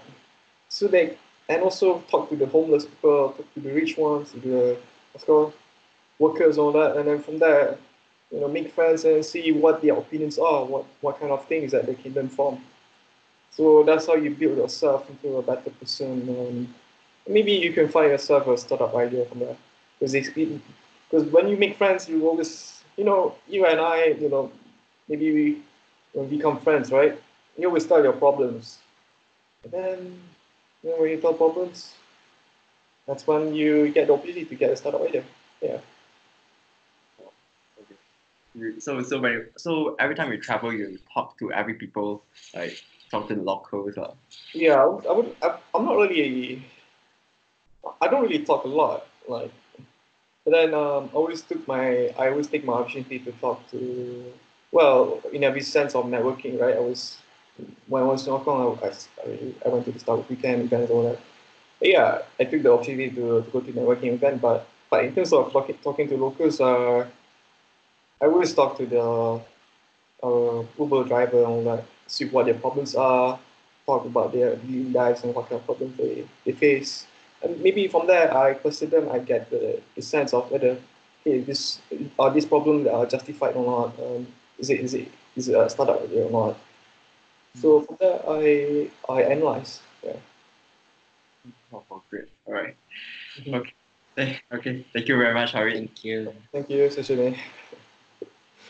[0.68, 1.16] So they
[1.48, 4.76] and also talk to the homeless people, talk to the rich ones, the
[5.12, 5.52] what's called
[6.18, 7.76] workers, all that, and then from there,
[8.34, 11.70] you know, make friends and see what their opinions are, what what kind of things
[11.72, 12.60] that they can learn from.
[13.52, 16.28] So that's how you build yourself into a better person.
[16.28, 16.74] And
[17.28, 19.56] maybe you can find yourself a startup idea from there.
[20.00, 24.50] Because when you make friends, you always, you know, you and I, you know,
[25.08, 25.62] maybe we
[26.12, 27.16] when become friends, right?
[27.56, 28.78] You always tell your problems.
[29.62, 30.20] And then,
[30.82, 31.94] you know, when you tell problems,
[33.06, 35.24] that's when you get the opportunity to get a startup idea.
[35.62, 35.78] Yeah.
[38.78, 42.22] So so when so every time you travel, you talk to every people,
[42.54, 43.98] like talk to the locals.
[43.98, 44.12] Uh.
[44.54, 46.64] Yeah, I would, I I'm not really,
[48.00, 49.50] I don't really talk a lot, like,
[50.44, 54.32] but then um, I always took my, I always take my opportunity to talk to,
[54.70, 56.76] well, in every sense of networking, right?
[56.76, 57.18] I was,
[57.88, 58.88] when I was in Hong Kong, I,
[59.28, 61.20] I, I went to the Startup Weekend event all that.
[61.80, 65.14] But yeah, I took the opportunity to, to go to networking event, but but in
[65.14, 67.06] terms of talking, talking to locals, uh,
[68.20, 69.40] I always talk to the
[70.22, 73.38] uh, Uber driver and all that, see what their problems are,
[73.86, 77.06] talk about their daily lives and what kind of problems they, they face.
[77.42, 80.78] And maybe from there, I question them, I get the, the sense of whether,
[81.24, 81.78] hey, this
[82.18, 83.98] are these problems are justified or not?
[83.98, 84.26] Um,
[84.58, 86.56] is it is it is it a startup idea or not?
[87.60, 89.80] So from there, I I analyze.
[90.02, 90.16] Yeah.
[91.72, 92.28] Oh, oh, great.
[92.46, 92.76] All right.
[93.46, 93.72] Okay.
[94.16, 94.86] Thank- Okay.
[94.94, 95.74] Thank you very much, Harith.
[95.74, 96.32] Thank you.
[96.52, 97.36] Thank you, Sashimi.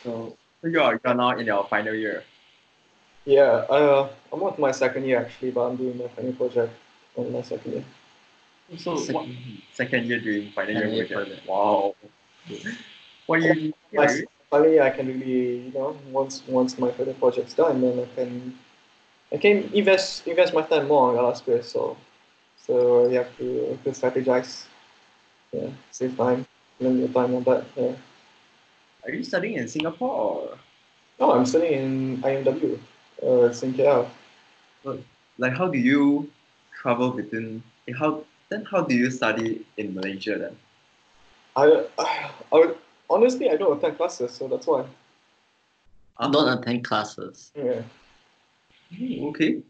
[0.05, 2.23] So, so you are you are now in your final year.
[3.25, 6.73] Yeah, uh, I'm on my second year actually, but I'm doing my final project
[7.17, 7.85] on my second year.
[8.77, 11.47] So what, Second- second year doing final Final year year project.
[11.49, 11.95] Wow.
[13.27, 17.55] What you My yeah, finally, I can really, you know, once once my further project's
[17.55, 18.59] done, then I can
[19.33, 21.63] I can invest invest my time more on elsewhere.
[21.63, 21.97] So
[22.67, 24.65] so you have to, you have to strategize.
[25.53, 26.45] Yeah, save time,
[26.81, 27.65] learn your time on that.
[27.77, 27.93] Yeah.
[29.05, 30.59] Are you studying in Singapore or
[31.21, 31.73] Oh, I'm studying
[32.19, 32.79] in IMW,
[33.23, 34.11] uh, it's in KL.
[35.39, 36.29] like how do you
[36.83, 37.63] travel between
[37.99, 40.57] how then how do you study in Malaysia then?
[41.57, 42.79] I, I, I would,
[43.09, 44.85] honestly I don't attend classes, so that's why.
[46.19, 47.53] I Don't attend classes.
[47.55, 47.83] Yeah.
[48.91, 49.63] hmm, okay.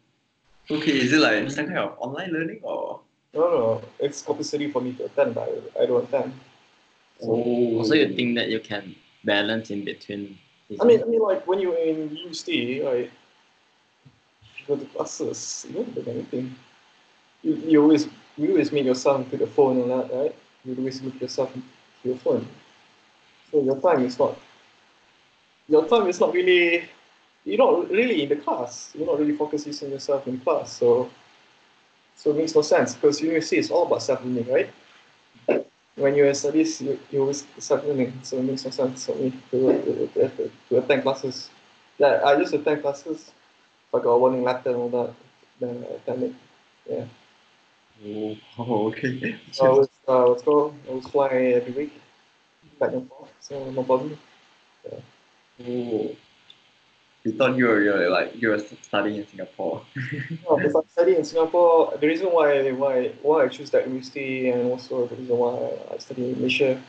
[0.70, 3.00] Okay, is it like some kind of online learning or
[3.34, 6.32] No, no, it's compulsory for me to attend, but I, I don't attend.
[7.22, 10.38] oh Also, you think that you can balance in between?
[10.80, 13.10] I mean, I mean, like when you're in university, I
[14.66, 16.54] go to classes, you don't do anything.
[17.42, 20.34] You, you always you always meet yourself to the phone and that, right?
[20.64, 21.62] You always look yourself to
[22.02, 22.46] your phone.
[23.50, 24.38] So your time is not
[25.68, 26.84] your time is not really
[27.44, 28.90] you're not really in the class.
[28.94, 30.72] You're not really focusing on yourself in class.
[30.72, 31.10] So
[32.16, 34.70] so it makes no sense because university is all about self learning, right?
[35.96, 39.32] When in studies, you, you always start learning, so it makes no sense for me
[39.50, 41.50] to, to, to, to attend classes.
[41.98, 43.30] Yeah, I just attend classes.
[43.88, 45.14] If I got a warning letter and all that,
[45.60, 46.34] then I attend it.
[46.90, 47.04] Yeah.
[48.06, 49.38] Oh, oh okay.
[49.52, 50.74] So I was, uh, let's go.
[50.88, 52.00] I was flying every week,
[52.80, 54.18] back and forth, so no problem.
[55.66, 56.16] Oh.
[57.24, 59.82] We thought you were, you were like you were studying in Singapore.
[60.44, 64.50] No, because I study in Singapore, the reason why why why I choose that university
[64.50, 66.82] and also the reason why I study in Malaysia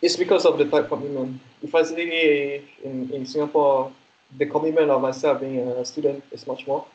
[0.00, 1.40] is because of the type commitment.
[1.62, 3.92] If I study in, in Singapore,
[4.38, 6.86] the commitment of myself being a student is much more.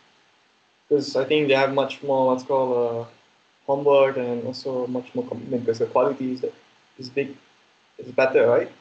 [0.87, 3.09] Because I think they have much more what's called uh,
[3.65, 6.45] homework and also much more commitment because the quality is,
[6.99, 7.35] is big,
[7.97, 8.71] is better, right?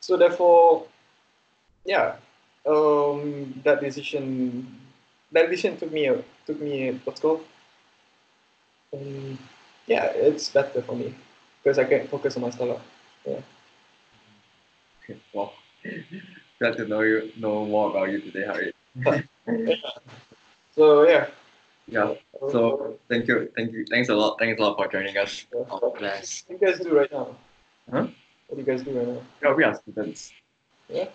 [0.00, 0.86] So therefore,
[1.84, 2.16] yeah,
[2.66, 4.66] um, that decision
[5.32, 7.44] that decision took me a, took me what's called
[8.92, 9.38] um,
[9.86, 11.14] yeah it's better for me
[11.62, 12.82] because I can focus on my startup.
[13.26, 15.52] Okay, well,
[16.58, 19.78] glad to know you know more about you today, Harith.
[20.74, 21.26] So yeah.
[21.86, 22.14] Yeah.
[22.50, 25.46] So thank you, thank you, thanks a lot, thanks a lot for joining us.
[25.54, 25.60] Yeah.
[25.60, 26.04] What do
[26.48, 27.36] you guys do right now?
[27.90, 28.06] Huh?
[28.48, 29.20] What do you guys do right now?
[29.42, 30.32] Yeah, we are students.
[30.88, 31.08] Yeah?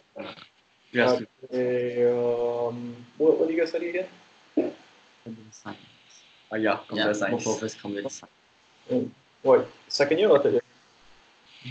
[0.93, 4.07] We are Uh, eh, um, what, what do you guys study again?
[4.55, 5.79] Computer science.
[6.51, 7.43] Uh, yeah, computer yeah, science.
[7.45, 9.11] both of us computer science.
[9.43, 10.61] What second year or third year?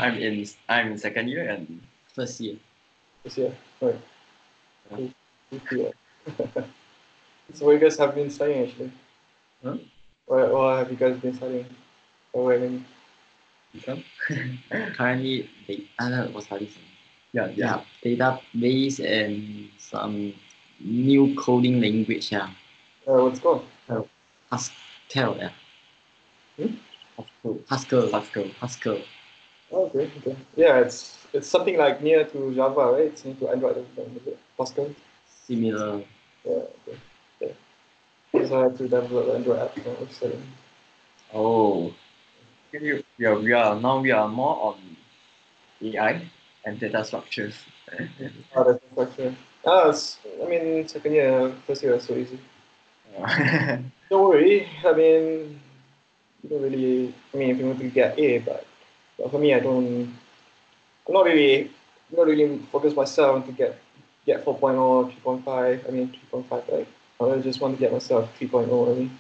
[0.01, 1.81] I'm in I'm in second year and
[2.15, 2.57] First year.
[3.23, 3.53] First year.
[3.81, 3.95] Right.
[4.91, 4.97] Yeah.
[4.97, 5.11] Cool.
[5.71, 5.95] Cool,
[7.55, 8.93] so what you guys have been studying actually?
[9.65, 9.77] Huh?
[10.27, 11.67] What, what have you guys been studying?
[12.33, 12.85] Or when
[13.73, 16.83] become Currently, they, uh, was studying some
[17.33, 17.81] yeah, yeah.
[18.05, 20.33] yeah, database and some
[20.81, 22.49] new coding language, yeah.
[23.07, 23.67] uh, what's called?
[24.51, 25.51] Haskell, yeah.
[26.57, 26.75] Hmm?
[27.17, 27.61] Haskell.
[27.69, 28.09] Haskell.
[28.11, 28.45] Pascal.
[28.61, 29.03] Haskell.
[29.71, 30.37] Oh, okay, okay.
[30.57, 33.13] Yeah, it's it's something like near to Java, right?
[33.13, 34.35] It's near to Android development, is?
[34.57, 34.95] Pascal.
[35.47, 36.03] Similar.
[36.45, 36.99] Yeah, okay.
[37.41, 37.53] Yeah.
[38.33, 40.43] Because I had to develop an Android app when I was studying.
[41.35, 41.93] Oh.
[42.73, 44.97] Can you, yeah, we are now we are more on
[45.83, 46.23] AI
[46.65, 47.55] and data structures.
[48.55, 49.35] Oh, that's structure.
[49.67, 52.39] Ah, it's, I mean, second year, first year is so easy.
[53.13, 53.81] Yeah.
[54.11, 54.69] Don't worry.
[54.85, 55.61] I mean,
[56.43, 57.15] you don't really.
[57.33, 58.67] I mean, if you want to get A, but,
[59.19, 60.15] but for me, I don't.
[61.07, 61.71] I'm not really,
[62.17, 63.79] not really focus myself to get
[64.25, 65.89] get 4.0, 3.5.
[65.89, 66.89] I mean, 3.5, right?
[67.21, 69.11] I just want to get myself 3.0 only.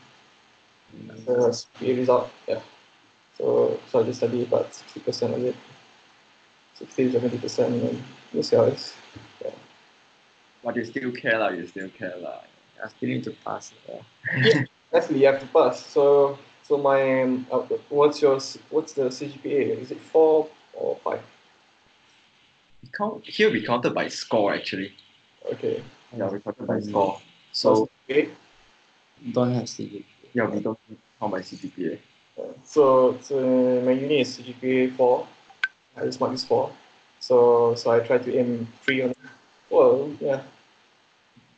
[1.26, 2.30] So that's the result.
[2.47, 2.61] Yeah.
[3.36, 5.57] So so I just study about 60% of it.
[6.79, 8.95] 60 70 percent, and then we'll see how it is.
[10.64, 12.41] but you still care lah, you still care lah.
[12.85, 13.72] I still need to pass.
[13.89, 14.62] Yeah.
[14.95, 15.85] Actually, you have to pass.
[15.87, 18.39] So so my um, uh, what's your
[18.70, 19.81] what's the CGPA?
[19.83, 21.22] Is it four or five?
[22.83, 24.93] We count, here we counted by score actually.
[25.53, 25.83] Okay.
[26.16, 26.89] Yeah, we counted by Mm.
[26.91, 27.20] score.
[27.53, 28.31] So So eight.
[29.33, 30.05] Don't have CGPA.
[30.35, 30.79] yeah, we don't
[31.18, 31.99] count by CGPA.
[32.39, 33.35] Uh, so so
[33.85, 35.26] my uni is CGPA four.
[35.99, 36.72] Highest mark is four.
[37.20, 39.14] So so I try to aim three on.
[39.70, 40.42] Well, yeah.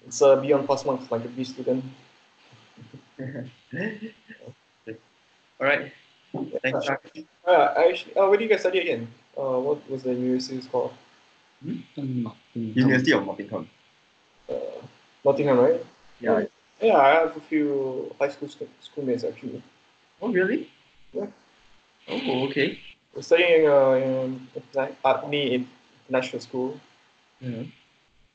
[0.07, 1.85] It's a beyond pass mark like a B student.
[5.61, 5.93] All right.
[6.63, 7.03] Thanks, Jack.
[7.47, 9.09] Uh, actually, uh, where do you guys study again?
[9.37, 10.93] Uh, what was the university called?
[11.63, 12.33] Nottingham.
[12.55, 13.69] University of Nottingham.
[14.49, 14.55] Uh,
[15.25, 15.85] Nottingham, right?
[16.21, 16.45] Yeah.
[16.81, 19.63] Yeah, I have a few high school stu- schoolmates actually.
[20.23, 20.71] Oh, really?
[21.13, 21.27] Yeah.
[22.09, 22.79] Oh, okay.
[23.15, 25.67] We're studying uh, in Interna- Atni
[26.09, 26.81] International School.
[27.41, 27.65] Yeah.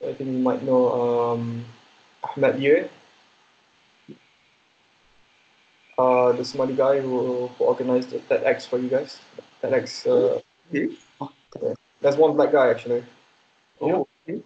[0.06, 1.66] I think you might know um,
[2.24, 2.90] Ahmed Yer.
[5.98, 9.20] Uh, the Somali guy who, who organized the TEDx for you guys.
[9.64, 10.06] TEDx.
[10.06, 10.42] Uh,
[10.74, 10.90] Okay.
[11.22, 13.04] Oh, there's one black guy actually.
[13.80, 14.42] Oh, okay.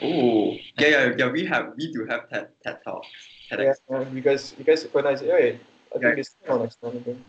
[0.00, 1.28] Oh, yeah, yeah, yeah.
[1.28, 3.08] We have, we do have TED, TED talks.
[3.50, 3.74] Yeah, TEDx.
[3.90, 5.30] yeah, you guys, you guys organize it.
[5.30, 5.60] Right?
[5.90, 6.20] I think Yeah.
[6.20, 7.24] it's on next time.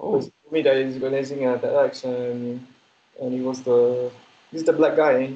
[0.00, 0.16] Okay.
[0.16, 2.66] Oh, He told me that he's organizing a TEDx and
[3.20, 4.10] and he was the
[4.50, 5.30] he's the black guy eh,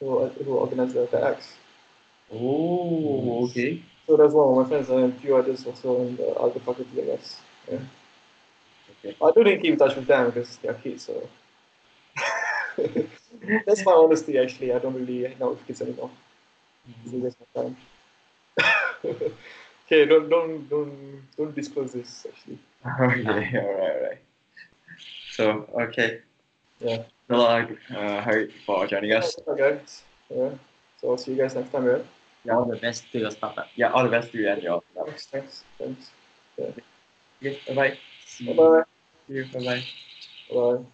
[0.00, 1.52] who who organized the TEDx.
[2.32, 3.82] oh, okay.
[4.06, 7.02] So that's one of my friends and a few others also in the other faculty,
[7.02, 7.40] I guess.
[7.70, 7.80] Yeah.
[9.04, 9.16] Okay.
[9.22, 11.28] I don't really keep in touch with them because they're kids, so
[13.66, 14.72] that's my honesty actually.
[14.72, 16.10] I don't really hang out with kids anymore.
[16.88, 17.04] Mm-hmm.
[17.04, 17.76] It's a waste of time.
[19.84, 22.58] okay, don't don't don't don't disclose this actually.
[22.86, 24.18] Okay, all right, all right.
[25.30, 26.20] So, okay.
[26.80, 27.02] Yeah.
[27.30, 29.36] So, uh, uh, Harith, for joining us.
[29.46, 29.80] Okay.
[30.34, 30.50] Yeah.
[31.00, 32.54] So I'll see you guys next time, yeah?
[32.54, 33.70] All the best to your startup.
[33.76, 34.82] Yeah, all the best to you and your.
[34.94, 36.10] Thanks, thanks, thanks.
[36.58, 37.98] Okay, bye bye.
[38.24, 38.62] See you, Bye
[39.28, 39.54] you.
[39.60, 39.84] bye.
[40.50, 40.88] See